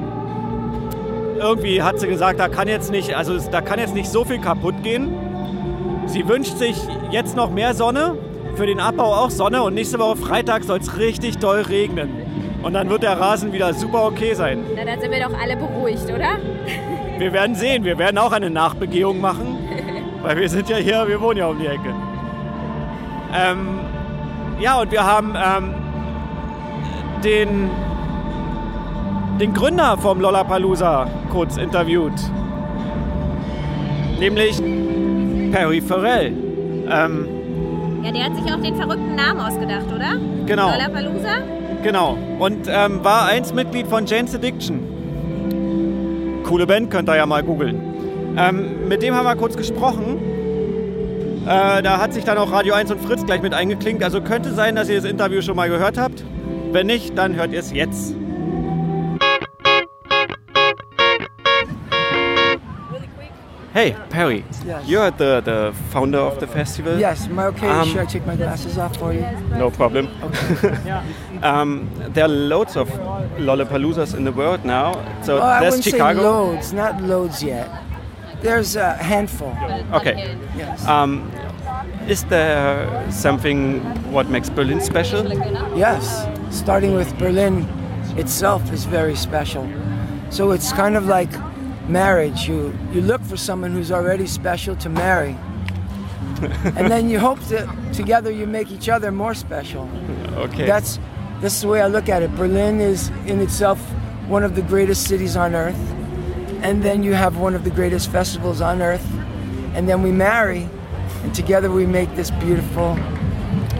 irgendwie 1.38 1.82
hat 1.82 2.00
sie 2.00 2.08
gesagt, 2.08 2.40
da 2.40 2.48
kann 2.48 2.66
jetzt 2.66 2.90
nicht, 2.90 3.14
also 3.14 3.38
da 3.50 3.60
kann 3.60 3.78
jetzt 3.78 3.92
nicht 3.92 4.08
so 4.08 4.24
viel 4.24 4.38
kaputt 4.38 4.82
gehen. 4.82 5.12
Sie 6.06 6.28
wünscht 6.28 6.56
sich 6.56 6.76
jetzt 7.10 7.36
noch 7.36 7.50
mehr 7.50 7.74
Sonne, 7.74 8.16
für 8.56 8.66
den 8.66 8.80
Abbau 8.80 9.14
auch 9.14 9.30
Sonne 9.30 9.62
und 9.62 9.74
nächste 9.74 9.98
Woche 9.98 10.16
Freitag 10.16 10.64
soll 10.64 10.78
es 10.78 10.96
richtig 10.98 11.38
doll 11.38 11.60
regnen. 11.60 12.08
Und 12.62 12.72
dann 12.72 12.88
wird 12.88 13.02
der 13.02 13.20
Rasen 13.20 13.52
wieder 13.52 13.74
super 13.74 14.06
okay 14.06 14.34
sein. 14.34 14.64
Na, 14.74 14.84
dann 14.84 15.00
sind 15.00 15.10
wir 15.10 15.20
doch 15.20 15.38
alle 15.38 15.56
beruhigt, 15.56 16.04
oder? 16.04 16.38
Wir 17.18 17.32
werden 17.32 17.54
sehen, 17.54 17.82
wir 17.82 17.96
werden 17.96 18.18
auch 18.18 18.32
eine 18.32 18.50
Nachbegehung 18.50 19.22
machen, 19.22 19.56
weil 20.22 20.36
wir 20.36 20.50
sind 20.50 20.68
ja 20.68 20.76
hier, 20.76 21.08
wir 21.08 21.18
wohnen 21.18 21.38
ja 21.38 21.46
um 21.46 21.58
die 21.58 21.64
Ecke. 21.64 21.94
Ähm, 23.34 23.80
ja, 24.60 24.78
und 24.78 24.92
wir 24.92 25.02
haben 25.02 25.34
ähm, 25.34 25.74
den, 27.24 27.70
den 29.40 29.54
Gründer 29.54 29.96
vom 29.96 30.20
Lollapalooza 30.20 31.06
kurz 31.30 31.56
interviewt, 31.56 32.12
nämlich 34.18 34.60
Perry 35.52 35.80
Farrell. 35.80 36.32
Ähm, 36.90 37.28
Ja, 38.02 38.12
der 38.12 38.24
hat 38.24 38.36
sich 38.36 38.52
auch 38.52 38.60
den 38.60 38.76
verrückten 38.76 39.14
Namen 39.14 39.40
ausgedacht, 39.40 39.86
oder? 39.94 40.18
Genau. 40.46 40.70
Lollapalooza? 40.70 41.38
Genau. 41.82 42.16
Und 42.38 42.68
ähm, 42.68 43.04
war 43.04 43.26
einst 43.26 43.54
Mitglied 43.54 43.86
von 43.86 44.06
Jane's 44.06 44.34
Addiction. 44.34 44.80
Coole 46.44 46.66
Band, 46.66 46.90
könnt 46.90 47.08
ihr 47.08 47.16
ja 47.16 47.26
mal 47.26 47.42
googeln. 47.42 47.80
Ähm, 48.38 48.88
mit 48.88 49.02
dem 49.02 49.14
haben 49.14 49.24
wir 49.24 49.34
kurz 49.36 49.56
gesprochen. 49.56 50.18
Äh, 51.44 51.82
da 51.82 51.98
hat 52.00 52.12
sich 52.12 52.24
dann 52.24 52.38
auch 52.38 52.52
Radio 52.52 52.74
1 52.74 52.90
und 52.92 53.00
Fritz 53.00 53.24
gleich 53.24 53.40
mit 53.42 53.54
eingeklinkt. 53.54 54.02
Also 54.04 54.20
könnte 54.20 54.52
sein, 54.52 54.76
dass 54.76 54.88
ihr 54.88 54.96
das 54.96 55.04
Interview 55.04 55.42
schon 55.42 55.56
mal 55.56 55.68
gehört 55.68 55.98
habt. 55.98 56.24
Wenn 56.72 56.86
nicht, 56.86 57.16
dann 57.16 57.34
hört 57.34 57.52
ihr 57.52 57.60
es 57.60 57.72
jetzt. 57.72 58.14
Hey, 63.76 63.94
Perry. 64.08 64.42
Yes. 64.64 64.88
You're 64.88 65.10
the, 65.10 65.42
the 65.42 65.74
founder 65.90 66.16
of 66.16 66.40
the 66.40 66.46
festival. 66.46 66.98
Yes, 66.98 67.26
am 67.26 67.38
I 67.38 67.44
okay? 67.48 67.68
Um, 67.68 67.86
Should 67.86 67.98
I 67.98 68.06
take 68.06 68.24
my 68.26 68.34
glasses 68.34 68.78
off 68.78 68.96
for 68.96 69.12
you? 69.12 69.20
No 69.50 69.70
problem. 69.70 70.08
Okay. 70.22 71.02
um, 71.42 71.86
there 72.14 72.24
are 72.24 72.28
loads 72.28 72.74
of 72.78 72.88
Lollapaloozas 73.36 74.14
in 74.16 74.24
the 74.24 74.32
world 74.32 74.64
now. 74.64 74.94
So 75.22 75.36
Oh, 75.36 75.42
I 75.42 75.60
there's 75.60 75.84
Chicago. 75.84 76.18
say 76.20 76.24
loads, 76.24 76.72
not 76.72 77.02
loads 77.02 77.42
yet. 77.42 77.68
There's 78.40 78.76
a 78.76 78.94
handful. 78.94 79.54
Okay. 79.92 80.38
Yes. 80.56 80.86
Um, 80.86 81.30
is 82.08 82.24
there 82.24 82.88
something 83.12 83.82
what 84.10 84.30
makes 84.30 84.48
Berlin 84.48 84.80
special? 84.80 85.22
Yes. 85.76 86.26
Starting 86.48 86.94
with 86.94 87.14
Berlin 87.18 87.68
itself 88.16 88.72
is 88.72 88.86
very 88.86 89.16
special. 89.16 89.68
So 90.30 90.52
it's 90.52 90.72
kind 90.72 90.96
of 90.96 91.04
like 91.08 91.28
marriage. 91.88 92.48
You 92.48 92.72
you 92.92 93.00
look 93.00 93.22
for 93.22 93.36
someone 93.36 93.72
who's 93.72 93.90
already 93.92 94.26
special 94.26 94.76
to 94.76 94.88
marry. 94.88 95.36
and 96.76 96.90
then 96.90 97.08
you 97.08 97.18
hope 97.18 97.40
that 97.48 97.66
together 97.94 98.30
you 98.30 98.46
make 98.46 98.70
each 98.70 98.88
other 98.88 99.10
more 99.12 99.34
special. 99.34 99.88
Okay. 100.36 100.66
That's 100.66 100.98
that's 101.40 101.62
the 101.62 101.68
way 101.68 101.80
I 101.80 101.86
look 101.88 102.08
at 102.10 102.22
it. 102.22 102.30
Berlin 102.36 102.78
is 102.80 103.08
in 103.26 103.40
itself 103.40 103.78
one 104.28 104.44
of 104.44 104.54
the 104.54 104.60
greatest 104.62 105.08
cities 105.08 105.34
on 105.36 105.54
earth. 105.54 105.80
and 106.62 106.82
then 106.82 107.02
you 107.02 107.14
have 107.14 107.36
one 107.42 107.54
of 107.56 107.62
the 107.64 107.70
greatest 107.70 108.10
festivals 108.10 108.60
on 108.60 108.82
earth, 108.82 109.06
and 109.74 109.86
then 109.88 110.02
we 110.02 110.10
marry, 110.12 110.68
and 111.22 111.34
together 111.34 111.70
we 111.70 111.86
make 111.86 112.10
this 112.16 112.30
beautiful 112.30 112.96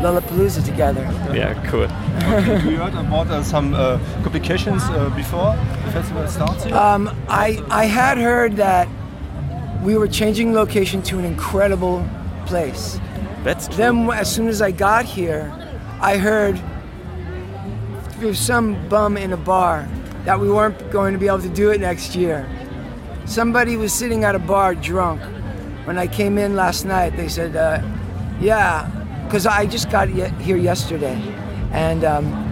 Lollapalooza 0.02 0.62
together. 0.64 1.02
Yeah, 1.34 1.54
cool. 1.70 1.88
you 2.70 2.76
heard 2.78 2.94
about 2.94 3.26
uh, 3.28 3.42
some 3.42 3.75
uh, 3.75 3.98
complications 4.22 4.82
uh, 4.84 5.10
before 5.16 5.56
the 5.84 5.86
festival 5.97 6.29
starts 6.29 6.65
here? 6.65 6.75
Um, 6.75 7.09
I, 7.29 7.62
I 7.71 7.87
had 7.87 8.19
heard 8.19 8.57
that 8.57 8.88
we 9.83 9.97
were 9.97 10.09
changing 10.09 10.53
location 10.53 11.03
to 11.03 11.19
an 11.19 11.25
incredible 11.25 12.07
place. 12.47 13.00
That's 13.45 13.67
true. 13.69 13.76
Then, 13.76 14.11
as 14.11 14.33
soon 14.33 14.49
as 14.49 14.61
I 14.61 14.73
got 14.73 15.05
here, 15.05 15.53
I 16.00 16.19
heard 16.19 16.61
through 18.12 18.35
some 18.35 18.88
bum 18.88 19.17
in 19.17 19.33
a 19.33 19.37
bar 19.37 19.88
that 20.25 20.38
we 20.38 20.50
weren't 20.50 20.91
going 20.91 21.12
to 21.12 21.19
be 21.19 21.29
able 21.29 21.43
to 21.43 21.49
do 21.49 21.71
it 21.71 21.81
next 21.81 22.15
year. 22.15 22.49
Somebody 23.25 23.76
was 23.76 23.93
sitting 23.93 24.25
at 24.25 24.35
a 24.35 24.38
bar 24.38 24.75
drunk. 24.75 25.21
When 25.87 25.99
I 25.99 26.07
came 26.07 26.37
in 26.37 26.57
last 26.57 26.85
night, 26.85 27.17
they 27.17 27.29
said, 27.29 27.55
uh, 27.57 27.81
"Yeah," 28.41 28.91
because 29.25 29.47
I 29.47 29.67
just 29.67 29.88
got 29.91 30.09
here 30.09 30.57
yesterday, 30.57 31.17
and 31.73 32.05
um, 32.05 32.46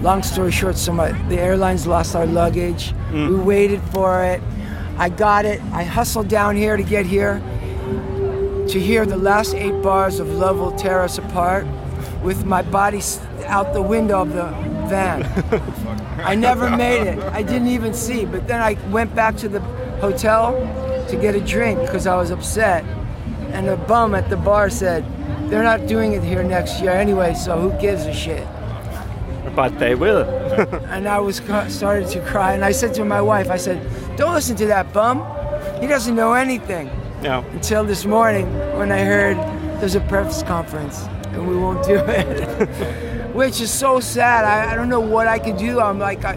long 0.00 0.22
story 0.22 0.50
short, 0.50 0.76
so 0.76 0.92
my, 0.92 1.12
the 1.28 1.38
airlines 1.38 1.86
lost 1.86 2.14
our 2.14 2.26
luggage. 2.26 2.92
Mm. 3.10 3.28
We 3.30 3.36
waited 3.36 3.80
for 3.92 4.24
it. 4.24 4.40
I 4.98 5.08
got 5.08 5.44
it. 5.44 5.60
I 5.72 5.84
hustled 5.84 6.28
down 6.28 6.56
here 6.56 6.76
to 6.76 6.82
get 6.82 7.06
here 7.06 7.40
to 8.68 8.80
hear 8.80 9.04
the 9.04 9.16
last 9.16 9.54
eight 9.54 9.82
bars 9.82 10.20
of 10.20 10.28
Love 10.28 10.58
Will 10.58 10.72
Tear 10.72 11.02
Us 11.02 11.18
Apart 11.18 11.66
with 12.22 12.44
my 12.44 12.62
body 12.62 13.00
out 13.46 13.72
the 13.72 13.82
window 13.82 14.22
of 14.22 14.32
the 14.32 14.44
van. 14.88 15.24
I 16.24 16.34
never 16.34 16.70
made 16.70 17.06
it. 17.06 17.18
I 17.18 17.42
didn't 17.42 17.68
even 17.68 17.92
see. 17.92 18.24
But 18.24 18.46
then 18.46 18.60
I 18.60 18.74
went 18.90 19.14
back 19.14 19.36
to 19.38 19.48
the 19.48 19.60
hotel 20.00 20.52
to 21.08 21.16
get 21.16 21.34
a 21.34 21.40
drink 21.40 21.80
because 21.80 22.06
I 22.06 22.16
was 22.16 22.30
upset. 22.30 22.84
And 23.52 23.68
the 23.68 23.76
bum 23.76 24.14
at 24.14 24.30
the 24.30 24.36
bar 24.36 24.70
said, 24.70 25.04
they're 25.50 25.62
not 25.62 25.86
doing 25.86 26.12
it 26.12 26.22
here 26.22 26.42
next 26.42 26.80
year 26.80 26.92
anyway, 26.92 27.34
so 27.34 27.58
who 27.60 27.78
gives 27.80 28.06
a 28.06 28.14
shit? 28.14 28.46
But 29.54 29.78
they 29.78 29.94
will. 29.94 30.22
And 30.92 31.08
I 31.08 31.18
was 31.18 31.36
started 31.68 32.08
to 32.08 32.20
cry. 32.20 32.52
And 32.52 32.64
I 32.64 32.72
said 32.72 32.94
to 32.94 33.04
my 33.04 33.20
wife, 33.20 33.50
I 33.50 33.56
said, 33.56 33.78
don't 34.16 34.34
listen 34.34 34.56
to 34.56 34.66
that 34.66 34.92
bum. 34.92 35.24
He 35.80 35.86
doesn't 35.86 36.14
know 36.14 36.34
anything 36.34 36.90
Ja. 37.22 37.42
until 37.52 37.84
this 37.84 38.04
morning 38.04 38.46
when 38.76 38.92
I 38.92 39.04
heard 39.04 39.36
there's 39.80 39.94
a 39.94 40.00
press 40.00 40.42
conference 40.42 41.02
and 41.32 41.48
we 41.48 41.56
won't 41.56 41.84
do 41.84 41.96
it, 41.96 42.68
which 43.34 43.60
is 43.60 43.70
so 43.70 44.00
sad. 44.00 44.44
I, 44.44 44.72
I 44.72 44.74
don't 44.76 44.88
know 44.88 45.00
what 45.00 45.26
I 45.26 45.38
could 45.38 45.56
do. 45.56 45.80
I'm 45.80 45.98
like, 45.98 46.24
I, 46.24 46.36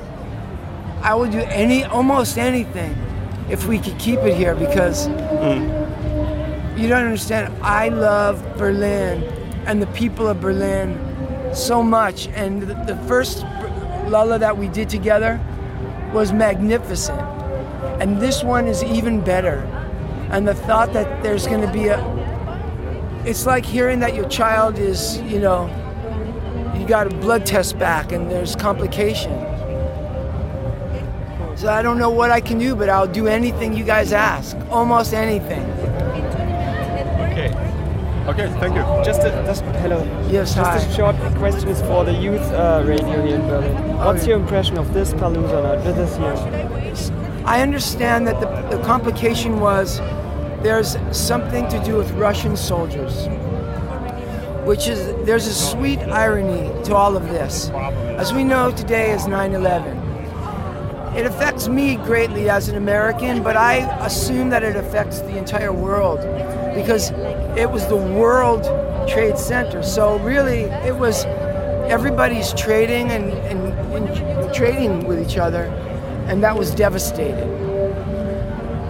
I 1.02 1.14
would 1.14 1.32
do 1.32 1.40
any, 1.40 1.84
almost 1.84 2.38
anything, 2.38 2.96
if 3.50 3.68
we 3.68 3.78
could 3.78 3.98
keep 4.00 4.20
it 4.20 4.36
here 4.36 4.56
because 4.56 5.08
mm. 5.08 6.80
you 6.80 6.88
don't 6.88 7.04
understand. 7.04 7.54
I 7.62 7.90
love 7.90 8.42
Berlin 8.58 9.24
and 9.68 9.82
the 9.82 9.88
people 9.88 10.28
of 10.28 10.42
Berlin 10.42 10.98
so 11.58 11.82
much, 11.82 12.28
and 12.30 12.64
the, 12.64 12.96
first 13.08 13.44
Lala 14.08 14.38
that 14.40 14.58
we 14.58 14.68
did 14.68 14.90
together 14.90 15.40
was 16.14 16.32
magnificent, 16.32 17.20
and 18.02 18.22
this 18.22 18.44
one 18.44 18.68
is 18.68 18.84
even 18.84 19.22
better. 19.22 19.60
And 20.32 20.48
the 20.48 20.56
thought 20.56 20.94
that 20.94 21.24
there's 21.24 21.48
going 21.48 21.62
to 21.62 21.72
be 21.72 21.88
a 21.88 22.00
it's 23.26 23.48
like 23.48 23.66
hearing 23.66 24.00
that 24.02 24.14
your 24.14 24.30
child 24.30 24.78
is 24.78 25.20
you 25.22 25.40
know 25.40 25.68
you 26.78 26.86
got 26.88 27.08
a 27.08 27.10
blood 27.10 27.46
test 27.46 27.78
back 27.80 28.12
and 28.12 28.30
there's 28.30 28.56
complication. 28.56 29.32
So 31.56 31.70
i 31.70 31.82
don't 31.82 31.98
know 31.98 32.10
what 32.10 32.32
i 32.32 32.42
can 32.42 32.60
do 32.60 32.76
but 32.76 32.90
i'll 32.90 33.08
do 33.08 33.28
anything 33.28 33.74
you 33.74 33.84
guys 33.84 34.14
ask. 34.14 34.56
Almost 34.70 35.14
anything. 35.14 35.64
Okay. 37.32 37.65
Okay, 38.28 38.48
thank 38.60 38.74
you. 38.74 38.82
Just 39.06 39.22
a, 39.22 39.30
just, 39.46 39.62
hello. 39.84 40.04
yes 40.32 40.56
Just 40.56 40.58
hi 40.58 40.78
a 40.78 40.96
short 40.96 41.16
question 41.38 41.70
is 41.70 41.80
for 41.82 42.04
the 42.04 42.12
youth 42.12 42.42
uh, 42.54 42.82
radio 42.84 43.24
here 43.24 43.36
in 43.36 43.42
Berlin. 43.42 43.98
What's 43.98 44.24
yeah. 44.24 44.30
your 44.30 44.40
impression 44.40 44.80
of 44.80 44.96
this 44.96 45.14
Palooza 45.14 45.62
night, 45.62 45.86
with 45.86 45.96
this 45.96 46.18
year? 46.18 47.44
I 47.46 47.62
understand 47.62 48.26
that 48.26 48.40
the, 48.40 48.78
the 48.78 48.84
complication 48.84 49.60
was 49.60 50.00
there's 50.64 50.98
something 51.12 51.68
to 51.70 51.80
do 51.86 51.98
with 51.98 52.10
Russian 52.14 52.58
soldiers, 52.58 53.28
which 54.66 54.88
is 54.88 55.06
there's 55.28 55.46
a 55.46 55.54
sweet 55.54 56.00
irony 56.00 56.72
to 56.86 56.96
all 56.96 57.16
of 57.16 57.30
this. 57.30 57.70
As 58.18 58.34
we 58.34 58.44
know, 58.44 58.72
today 58.72 59.12
is 59.12 59.28
9 59.28 59.54
11. 59.54 59.98
It 61.16 61.28
affects 61.28 61.68
me 61.68 61.98
greatly 61.98 62.50
as 62.50 62.70
an 62.70 62.76
American, 62.76 63.44
but 63.44 63.56
I 63.56 63.76
assume 64.04 64.50
that 64.50 64.64
it 64.64 64.76
affects 64.76 65.20
the 65.20 65.38
entire 65.38 65.72
world 65.72 66.22
because 66.76 67.12
it 67.58 67.70
was 67.70 67.88
the 67.88 67.96
World 67.96 68.64
Trade 69.08 69.38
Center. 69.38 69.82
So, 69.82 70.20
really, 70.20 70.64
it 70.86 70.96
was 70.96 71.26
everybody's 71.88 72.54
trading 72.54 73.12
and, 73.12 73.32
and, 73.32 73.74
and 73.94 74.54
trading 74.54 75.06
with 75.06 75.20
each 75.20 75.38
other, 75.38 75.64
and 76.28 76.44
that 76.44 76.58
was 76.58 76.74
devastated. 76.76 77.48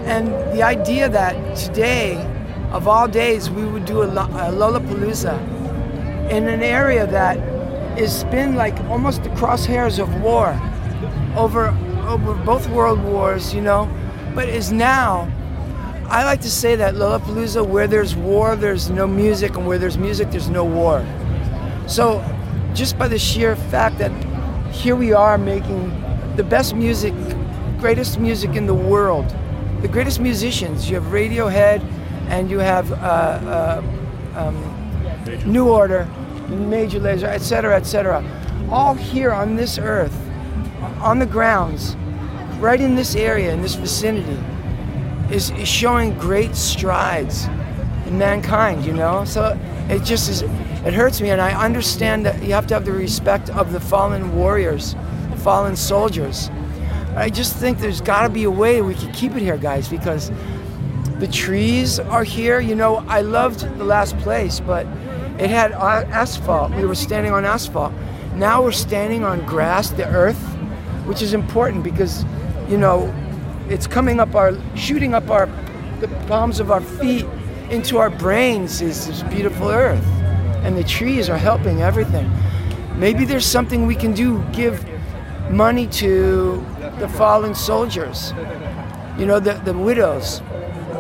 And 0.06 0.28
the 0.56 0.64
idea 0.64 1.10
that 1.10 1.58
today, 1.58 2.16
of 2.72 2.88
all 2.88 3.08
days, 3.08 3.50
we 3.50 3.66
would 3.66 3.86
do 3.86 4.02
a, 4.04 4.08
Lollapalooza 4.08 5.40
in 6.30 6.48
an 6.48 6.64
area 6.64 7.08
that 7.08 7.38
has 7.98 8.24
been 8.26 8.56
like 8.56 8.78
almost 8.86 9.24
the 9.24 9.30
crosshairs 9.30 10.00
of 10.00 10.22
war 10.22 10.60
over 11.36 11.68
over 12.08 12.34
both 12.46 12.68
world 12.70 13.04
wars, 13.04 13.54
you 13.54 13.62
know, 13.62 13.90
but 14.34 14.48
is 14.48 14.72
now. 14.72 15.32
I 16.08 16.24
like 16.24 16.42
to 16.42 16.52
say 16.52 16.76
that 16.76 16.94
Lollapalooza, 16.94 17.68
where 17.68 17.88
there's 17.88 18.16
war, 18.16 18.56
there's 18.56 18.92
no 18.92 19.08
music, 19.08 19.56
and 19.56 19.66
where 19.66 19.80
there's 19.80 19.98
music, 19.98 20.30
there's 20.30 20.50
no 20.50 20.64
war. 20.64 21.04
So, 21.88 22.24
just 22.76 22.98
by 23.00 23.08
the 23.08 23.18
sheer 23.18 23.56
fact 23.56 23.98
that 23.98 24.12
here 24.72 24.96
we 24.96 25.14
are 25.14 25.38
making 25.38 25.90
the 26.36 26.44
best 26.44 26.76
music, 26.76 27.14
greatest 27.80 28.20
music 28.20 28.56
in 28.56 28.68
the 28.68 28.74
world, 28.74 29.34
the 29.82 29.88
greatest 29.88 30.20
musicians. 30.20 30.88
You 30.88 30.96
have 30.96 31.06
Radiohead, 31.06 31.82
and 32.30 32.52
you 32.52 32.60
have 32.60 32.92
uh, 32.92 32.96
uh, 32.96 33.84
um, 34.36 35.52
New 35.52 35.70
Order, 35.70 36.06
Major 36.50 37.00
Lazer, 37.00 37.28
etc., 37.28 37.76
etc. 37.76 38.24
All 38.70 38.94
here 38.94 39.32
on 39.32 39.56
this 39.56 39.80
earth, 39.80 40.16
on 41.00 41.18
the 41.18 41.26
grounds, 41.26 41.96
right 42.60 42.80
in 42.80 42.96
this 42.96 43.16
area, 43.16 43.52
in 43.52 43.64
this 43.64 43.74
vicinity, 43.74 44.38
is, 45.32 45.52
is 45.52 45.68
showing 45.68 46.18
great 46.18 46.56
strides 46.56 47.46
in 48.06 48.18
mankind, 48.18 48.86
you 48.86 48.94
know? 48.94 49.26
So 49.26 49.60
it 49.90 50.04
just 50.04 50.30
is, 50.30 50.42
it 50.42 50.94
hurts 50.94 51.22
me, 51.22 51.30
and 51.30 51.42
I 51.42 51.64
understand 51.64 52.26
that 52.26 52.42
you 52.44 52.54
have 52.54 52.68
to 52.68 52.74
have 52.76 52.86
the 52.86 52.92
respect 52.92 53.50
of 53.50 53.72
the 53.72 53.80
fallen 53.80 54.36
warriors, 54.36 54.96
fallen 55.38 55.76
soldiers. 55.76 56.50
I 57.16 57.30
just 57.30 57.56
think 57.56 57.80
there's 57.80 58.02
got 58.02 58.24
to 58.24 58.30
be 58.30 58.44
a 58.44 58.52
way 58.52 58.82
we 58.82 58.94
can 58.94 59.12
keep 59.14 59.36
it 59.36 59.42
here, 59.42 59.58
guys, 59.58 59.88
because 59.88 60.32
the 61.20 61.28
trees 61.28 62.00
are 62.00 62.24
here. 62.24 62.60
You 62.60 62.76
know, 62.76 62.98
I 63.08 63.22
loved 63.22 63.62
the 63.78 63.86
last 63.86 64.18
place, 64.20 64.60
but 64.60 64.86
it 65.40 65.50
had 65.50 65.72
asphalt. 65.72 66.74
We 66.76 66.86
were 66.86 66.96
standing 66.96 67.32
on 67.32 67.46
asphalt. 67.46 67.94
Now 68.36 68.62
we're 68.62 68.74
standing 68.74 69.24
on 69.24 69.46
grass, 69.46 69.92
the 69.92 70.08
earth, 70.08 70.42
which 71.06 71.22
is 71.22 71.34
important 71.34 71.84
because, 71.84 72.26
you 72.68 72.78
know, 72.78 73.14
it's 73.70 73.88
coming 73.88 74.20
up 74.20 74.36
our, 74.36 74.54
shooting 74.76 75.14
up 75.14 75.30
our, 75.30 75.48
the 76.00 76.08
palms 76.28 76.60
of 76.60 76.72
our 76.72 76.82
feet 76.82 77.26
into 77.70 77.98
our 77.98 78.10
brains 78.10 78.82
is 78.82 79.08
this 79.08 79.24
beautiful 79.24 79.70
earth. 79.70 80.06
And 80.64 80.78
the 80.78 80.84
trees 80.84 81.30
are 81.30 81.38
helping 81.38 81.82
everything. 81.82 82.32
Maybe 82.96 83.26
there's 83.26 83.46
something 83.46 83.86
we 83.86 83.96
can 83.96 84.14
do, 84.14 84.44
give 84.52 84.84
money 85.50 85.88
to 85.88 86.66
the 87.00 87.10
fallen 87.10 87.54
soldiers, 87.54 88.34
you 89.18 89.26
know, 89.26 89.40
the, 89.40 89.54
the 89.66 89.74
widows. 89.74 90.42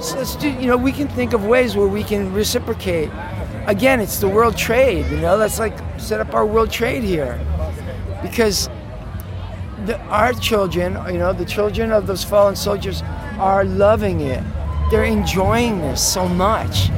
So 0.01 0.17
let's 0.17 0.35
do, 0.35 0.49
you 0.49 0.67
know, 0.67 0.77
we 0.77 0.91
can 0.91 1.07
think 1.07 1.33
of 1.33 1.45
ways 1.45 1.75
where 1.75 1.87
we 1.87 2.03
can 2.03 2.33
reciprocate. 2.33 3.09
Again, 3.65 3.99
it's 3.99 4.19
the 4.19 4.27
world 4.27 4.57
trade, 4.57 5.05
you 5.09 5.17
know, 5.17 5.35
let's 5.35 5.57
like 5.57 5.77
set 5.97 6.19
up 6.19 6.33
our 6.33 6.45
world 6.45 6.69
trade 6.69 7.03
here. 7.03 7.39
Because 8.21 8.69
the, 9.85 9.99
our 10.01 10.33
children, 10.33 10.97
you 11.11 11.19
know, 11.19 11.33
the 11.33 11.45
children 11.45 11.91
of 11.91 12.07
those 12.07 12.23
fallen 12.23 12.55
soldiers 12.55 13.01
are 13.37 13.63
loving 13.63 14.21
it. 14.21 14.43
They're 14.91 15.03
enjoying 15.03 15.79
this 15.79 16.05
so 16.05 16.27
much. 16.27 16.89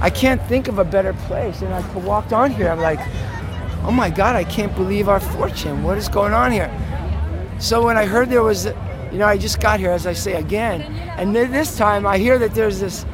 I 0.00 0.10
can't 0.10 0.42
think 0.42 0.68
of 0.68 0.78
a 0.78 0.84
better 0.84 1.12
place. 1.12 1.62
And 1.62 1.72
I 1.72 1.80
walked 1.98 2.32
on 2.32 2.50
here, 2.50 2.68
I'm 2.68 2.80
like, 2.80 3.00
oh 3.84 3.90
my 3.90 4.10
God, 4.10 4.36
I 4.36 4.44
can't 4.44 4.74
believe 4.74 5.08
our 5.08 5.20
fortune. 5.20 5.82
What 5.82 5.98
is 5.98 6.08
going 6.08 6.32
on 6.32 6.52
here? 6.52 6.70
So 7.58 7.84
when 7.84 7.96
I 7.96 8.06
heard 8.06 8.28
there 8.28 8.42
was, 8.42 8.66
you 8.66 9.18
know, 9.18 9.26
I 9.26 9.36
just 9.36 9.60
got 9.60 9.80
here, 9.80 9.90
as 9.90 10.06
I 10.06 10.12
say 10.12 10.34
again, 10.34 10.82
and 11.18 11.34
then 11.34 11.50
this 11.50 11.76
time 11.76 12.06
I 12.06 12.18
hear 12.18 12.38
that 12.38 12.54
there's 12.54 12.80
this, 12.80 13.04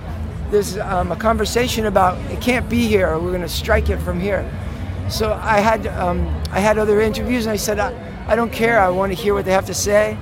there's 0.50 0.76
um, 0.78 1.12
a 1.12 1.16
conversation 1.16 1.86
about 1.86 2.18
it 2.30 2.40
can't 2.40 2.68
be 2.68 2.86
here. 2.86 3.18
We're 3.18 3.30
going 3.30 3.40
to 3.42 3.48
strike 3.48 3.88
it 3.88 3.98
from 3.98 4.20
here. 4.20 4.48
So 5.08 5.32
I 5.32 5.60
had, 5.60 5.86
um, 5.86 6.26
I 6.50 6.60
had 6.60 6.78
other 6.78 7.00
interviews, 7.00 7.46
and 7.46 7.52
I 7.52 7.56
said, 7.56 7.78
I, 7.78 7.92
I 8.26 8.36
don't 8.36 8.52
care. 8.52 8.80
I 8.80 8.88
want 8.88 9.12
to 9.12 9.22
hear 9.22 9.34
what 9.34 9.44
they 9.44 9.52
have 9.52 9.66
to 9.66 9.74
say. 9.74 10.16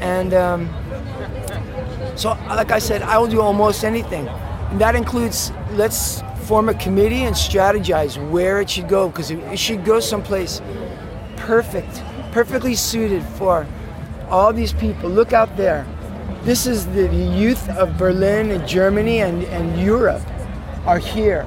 And 0.00 0.34
um, 0.34 0.68
So, 2.18 2.30
like 2.48 2.72
I 2.72 2.80
said, 2.80 3.02
I 3.02 3.16
will 3.18 3.28
do 3.28 3.40
almost 3.40 3.84
anything. 3.84 4.26
And 4.26 4.80
that 4.80 4.96
includes 4.96 5.52
let's 5.72 6.20
form 6.46 6.68
a 6.68 6.74
committee 6.74 7.22
and 7.22 7.34
strategize 7.34 8.18
where 8.30 8.60
it 8.60 8.68
should 8.70 8.88
go 8.88 9.08
because 9.08 9.30
it, 9.30 9.56
should 9.58 9.84
go 9.84 10.00
someplace 10.00 10.60
perfect, 11.36 12.02
perfectly 12.32 12.74
suited 12.74 13.22
for 13.22 13.66
all 14.30 14.52
these 14.52 14.72
people. 14.72 15.08
Look 15.08 15.32
out 15.32 15.56
there. 15.56 15.86
This 16.42 16.66
is 16.66 16.86
the 16.86 17.06
youth 17.06 17.68
of 17.70 17.96
Berlin 17.96 18.50
and 18.50 18.66
Germany 18.66 19.20
and, 19.20 19.44
and 19.44 19.80
Europe 19.80 20.22
are 20.86 20.98
here. 20.98 21.46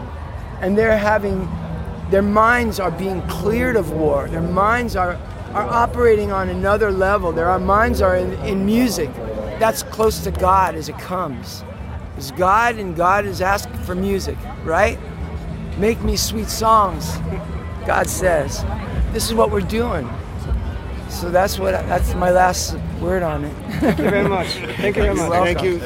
And 0.62 0.78
they're 0.78 0.98
having, 0.98 1.50
their 2.12 2.22
minds 2.22 2.80
are 2.80 2.92
being 2.92 3.22
cleared 3.24 3.76
of 3.76 3.92
war. 3.92 4.30
Their 4.30 4.42
minds 4.42 4.96
are, 4.96 5.18
are 5.54 5.68
operating 5.68 6.32
on 6.32 6.50
another 6.50 6.92
level. 6.92 7.32
Their 7.32 7.58
minds 7.60 8.02
are 8.02 8.16
in, 8.16 8.34
in 8.46 8.66
music. 8.66 9.10
That's 9.60 9.84
close 9.84 10.20
to 10.24 10.32
God 10.32 10.76
as 10.76 10.90
it 10.90 10.98
comes. 10.98 11.64
It's 12.18 12.32
God 12.32 12.78
and 12.78 12.96
God 12.96 13.26
is 13.26 13.42
asking 13.42 13.78
for 13.84 13.96
music, 13.96 14.38
right? 14.64 14.98
Make 15.78 16.02
me 16.02 16.16
sweet 16.18 16.50
songs, 16.50 17.18
God 17.86 18.08
says. 18.08 18.64
This 19.14 19.26
is 19.26 19.34
what 19.34 19.52
we're 19.52 19.62
doing. 19.62 20.10
So 21.10 21.30
that's 21.30 21.60
what 21.60 21.72
that's 21.88 22.16
my 22.16 22.32
last 22.32 22.78
word 23.02 23.24
on 23.24 23.44
it. 23.44 23.54
Thank 23.80 23.98
you 24.00 24.10
very 24.10 24.30
much. 24.30 24.48
Thank 24.78 24.96
you 24.96 25.04
very 25.04 25.16
much. 25.16 25.30
Thank 25.44 25.62
you. 25.64 25.80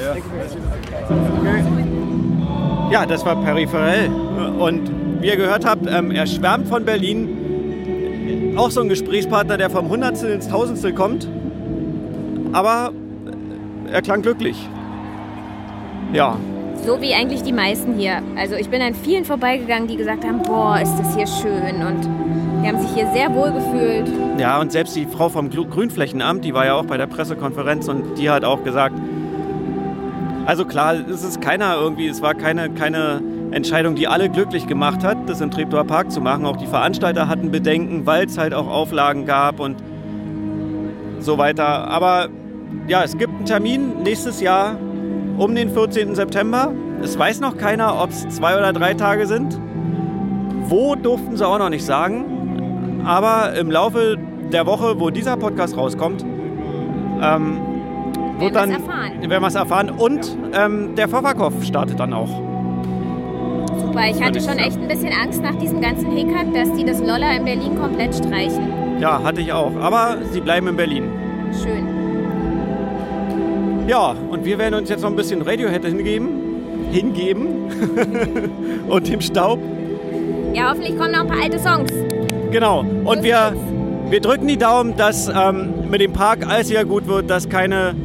Ja, 2.91 3.05
das 3.05 3.25
war 3.25 3.35
Perry 3.43 3.65
Farrell. 3.65 4.09
Und 4.09 5.21
wie 5.21 5.27
ihr 5.27 5.37
gehört 5.37 5.65
habt, 5.65 5.87
ähm, 5.87 6.11
er 6.11 6.27
schwärmt 6.27 6.67
von 6.67 6.85
Berlin. 6.85 7.44
Auch 8.55 8.71
so 8.71 8.81
ein 8.81 8.89
Gesprächspartner, 8.89 9.57
der 9.57 9.69
vom 9.69 9.89
Hundertstel 9.89 10.31
ins 10.31 10.47
Tausendstel 10.47 10.93
kommt. 10.93 11.27
Aber 12.53 12.91
er 13.91 14.01
klang 14.01 14.21
glücklich. 14.21 14.69
Ja, 16.13 16.37
So 16.85 17.01
wie 17.01 17.13
eigentlich 17.13 17.41
die 17.41 17.51
meisten 17.51 17.95
hier. 17.97 18.21
Also 18.37 18.55
ich 18.55 18.69
bin 18.69 18.81
an 18.81 18.93
vielen 18.93 19.25
vorbeigegangen, 19.25 19.87
die 19.87 19.97
gesagt 19.97 20.23
haben, 20.23 20.41
boah, 20.43 20.79
ist 20.79 20.95
das 20.97 21.15
hier 21.15 21.27
schön. 21.27 21.85
Und 21.85 22.07
die 22.61 22.67
haben 22.67 22.79
sich 22.79 22.91
hier 22.91 23.07
sehr 23.13 23.33
wohl 23.33 23.51
gefühlt. 23.51 24.07
Ja, 24.39 24.59
und 24.59 24.71
selbst 24.71 24.95
die 24.95 25.05
Frau 25.05 25.29
vom 25.29 25.49
Grünflächenamt, 25.49 26.45
die 26.45 26.53
war 26.53 26.65
ja 26.65 26.75
auch 26.75 26.85
bei 26.85 26.97
der 26.97 27.07
Pressekonferenz 27.07 27.87
und 27.87 28.17
die 28.17 28.29
hat 28.29 28.43
auch 28.43 28.63
gesagt, 28.63 28.95
also 30.45 30.65
klar, 30.65 30.93
es 31.09 31.23
ist 31.23 31.41
keiner 31.41 31.75
irgendwie, 31.75 32.07
es 32.07 32.21
war 32.21 32.35
keine, 32.35 32.69
keine 32.69 33.21
Entscheidung, 33.55 33.95
die 33.95 34.09
alle 34.09 34.29
glücklich 34.29 34.67
gemacht 34.67 35.01
hat, 35.01 35.29
das 35.29 35.39
im 35.39 35.49
Treptower 35.49 35.85
Park 35.85 36.11
zu 36.11 36.19
machen. 36.19 36.45
Auch 36.45 36.57
die 36.57 36.67
Veranstalter 36.67 37.29
hatten 37.29 37.51
Bedenken, 37.51 38.05
weil 38.05 38.25
es 38.25 38.37
halt 38.37 38.53
auch 38.53 38.67
Auflagen 38.67 39.25
gab 39.25 39.61
und 39.61 39.77
so 41.19 41.37
weiter. 41.37 41.87
Aber 41.87 42.27
ja, 42.89 43.01
es 43.01 43.17
gibt 43.17 43.33
einen 43.33 43.45
Termin 43.45 44.03
nächstes 44.03 44.41
Jahr 44.41 44.77
um 45.37 45.55
den 45.55 45.69
14. 45.69 46.15
September. 46.15 46.73
Es 47.01 47.17
weiß 47.17 47.39
noch 47.39 47.55
keiner, 47.55 48.01
ob 48.01 48.09
es 48.09 48.27
zwei 48.27 48.57
oder 48.57 48.73
drei 48.73 48.93
Tage 48.93 49.25
sind. 49.25 49.57
Wo 50.67 50.95
durften 50.95 51.37
sie 51.37 51.47
auch 51.47 51.57
noch 51.57 51.69
nicht 51.69 51.85
sagen. 51.85 53.03
Aber 53.05 53.53
im 53.53 53.71
Laufe 53.71 54.17
der 54.51 54.65
Woche, 54.65 54.99
wo 54.99 55.11
dieser 55.11 55.37
Podcast 55.37 55.77
rauskommt, 55.77 56.25
ähm, 57.21 57.57
wird 58.37 58.53
Werden 58.53 58.71
dann 58.71 59.29
werden 59.29 59.43
wir 59.43 59.47
es 59.47 59.55
erfahren. 59.55 59.89
Und 59.91 60.37
ähm, 60.53 60.95
der 60.95 61.07
Vorverkauf 61.07 61.53
startet 61.63 62.01
dann 62.01 62.11
auch. 62.11 62.54
Super, 63.95 64.09
ich 64.09 64.21
hatte 64.21 64.41
schon 64.41 64.57
echt 64.57 64.77
ein 64.77 64.89
bisschen 64.89 65.13
Angst 65.13 65.41
nach 65.41 65.55
diesem 65.55 65.79
ganzen 65.79 66.11
Hickhack, 66.11 66.53
dass 66.53 66.69
die 66.73 66.83
das 66.83 66.99
Lolla 66.99 67.31
in 67.31 67.45
Berlin 67.45 67.79
komplett 67.79 68.13
streichen. 68.13 68.99
Ja, 68.99 69.23
hatte 69.23 69.39
ich 69.39 69.53
auch. 69.53 69.73
Aber 69.79 70.17
sie 70.33 70.41
bleiben 70.41 70.67
in 70.67 70.75
Berlin. 70.75 71.09
Schön. 71.63 71.87
Ja, 73.87 74.13
und 74.29 74.43
wir 74.43 74.57
werden 74.57 74.73
uns 74.73 74.89
jetzt 74.89 75.01
noch 75.01 75.09
ein 75.09 75.15
bisschen 75.15 75.41
Radiohead 75.41 75.85
hingeben. 75.85 76.27
Hingeben. 76.91 77.47
und 78.89 79.07
dem 79.07 79.21
Staub. 79.21 79.59
Ja, 80.53 80.71
hoffentlich 80.71 80.97
kommen 80.97 81.13
noch 81.13 81.21
ein 81.21 81.27
paar 81.27 81.41
alte 81.41 81.57
Songs. 81.57 81.93
Genau. 82.51 82.83
Und 83.05 83.23
wir, 83.23 83.55
wir 84.09 84.19
drücken 84.19 84.47
die 84.47 84.57
Daumen, 84.57 84.97
dass 84.97 85.29
ähm, 85.29 85.89
mit 85.89 86.01
dem 86.01 86.11
Park 86.11 86.45
alles 86.45 86.69
wieder 86.69 86.83
gut 86.83 87.07
wird, 87.07 87.29
dass 87.29 87.47
keine 87.47 87.95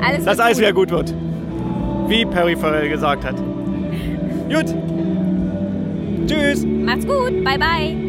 alles 0.01 0.23
Dass 0.23 0.39
alles 0.39 0.57
wieder 0.57 0.71
gut 0.71 0.89
wird. 0.89 1.13
Wie 2.07 2.25
Perry 2.25 2.55
Farrell 2.55 2.87
gesagt 2.87 3.25
hat. 3.25 3.35
Gut. 4.47 4.73
Tschüss. 6.27 6.65
Macht's 6.65 7.05
gut. 7.05 7.43
Bye, 7.43 7.57
bye. 7.57 8.04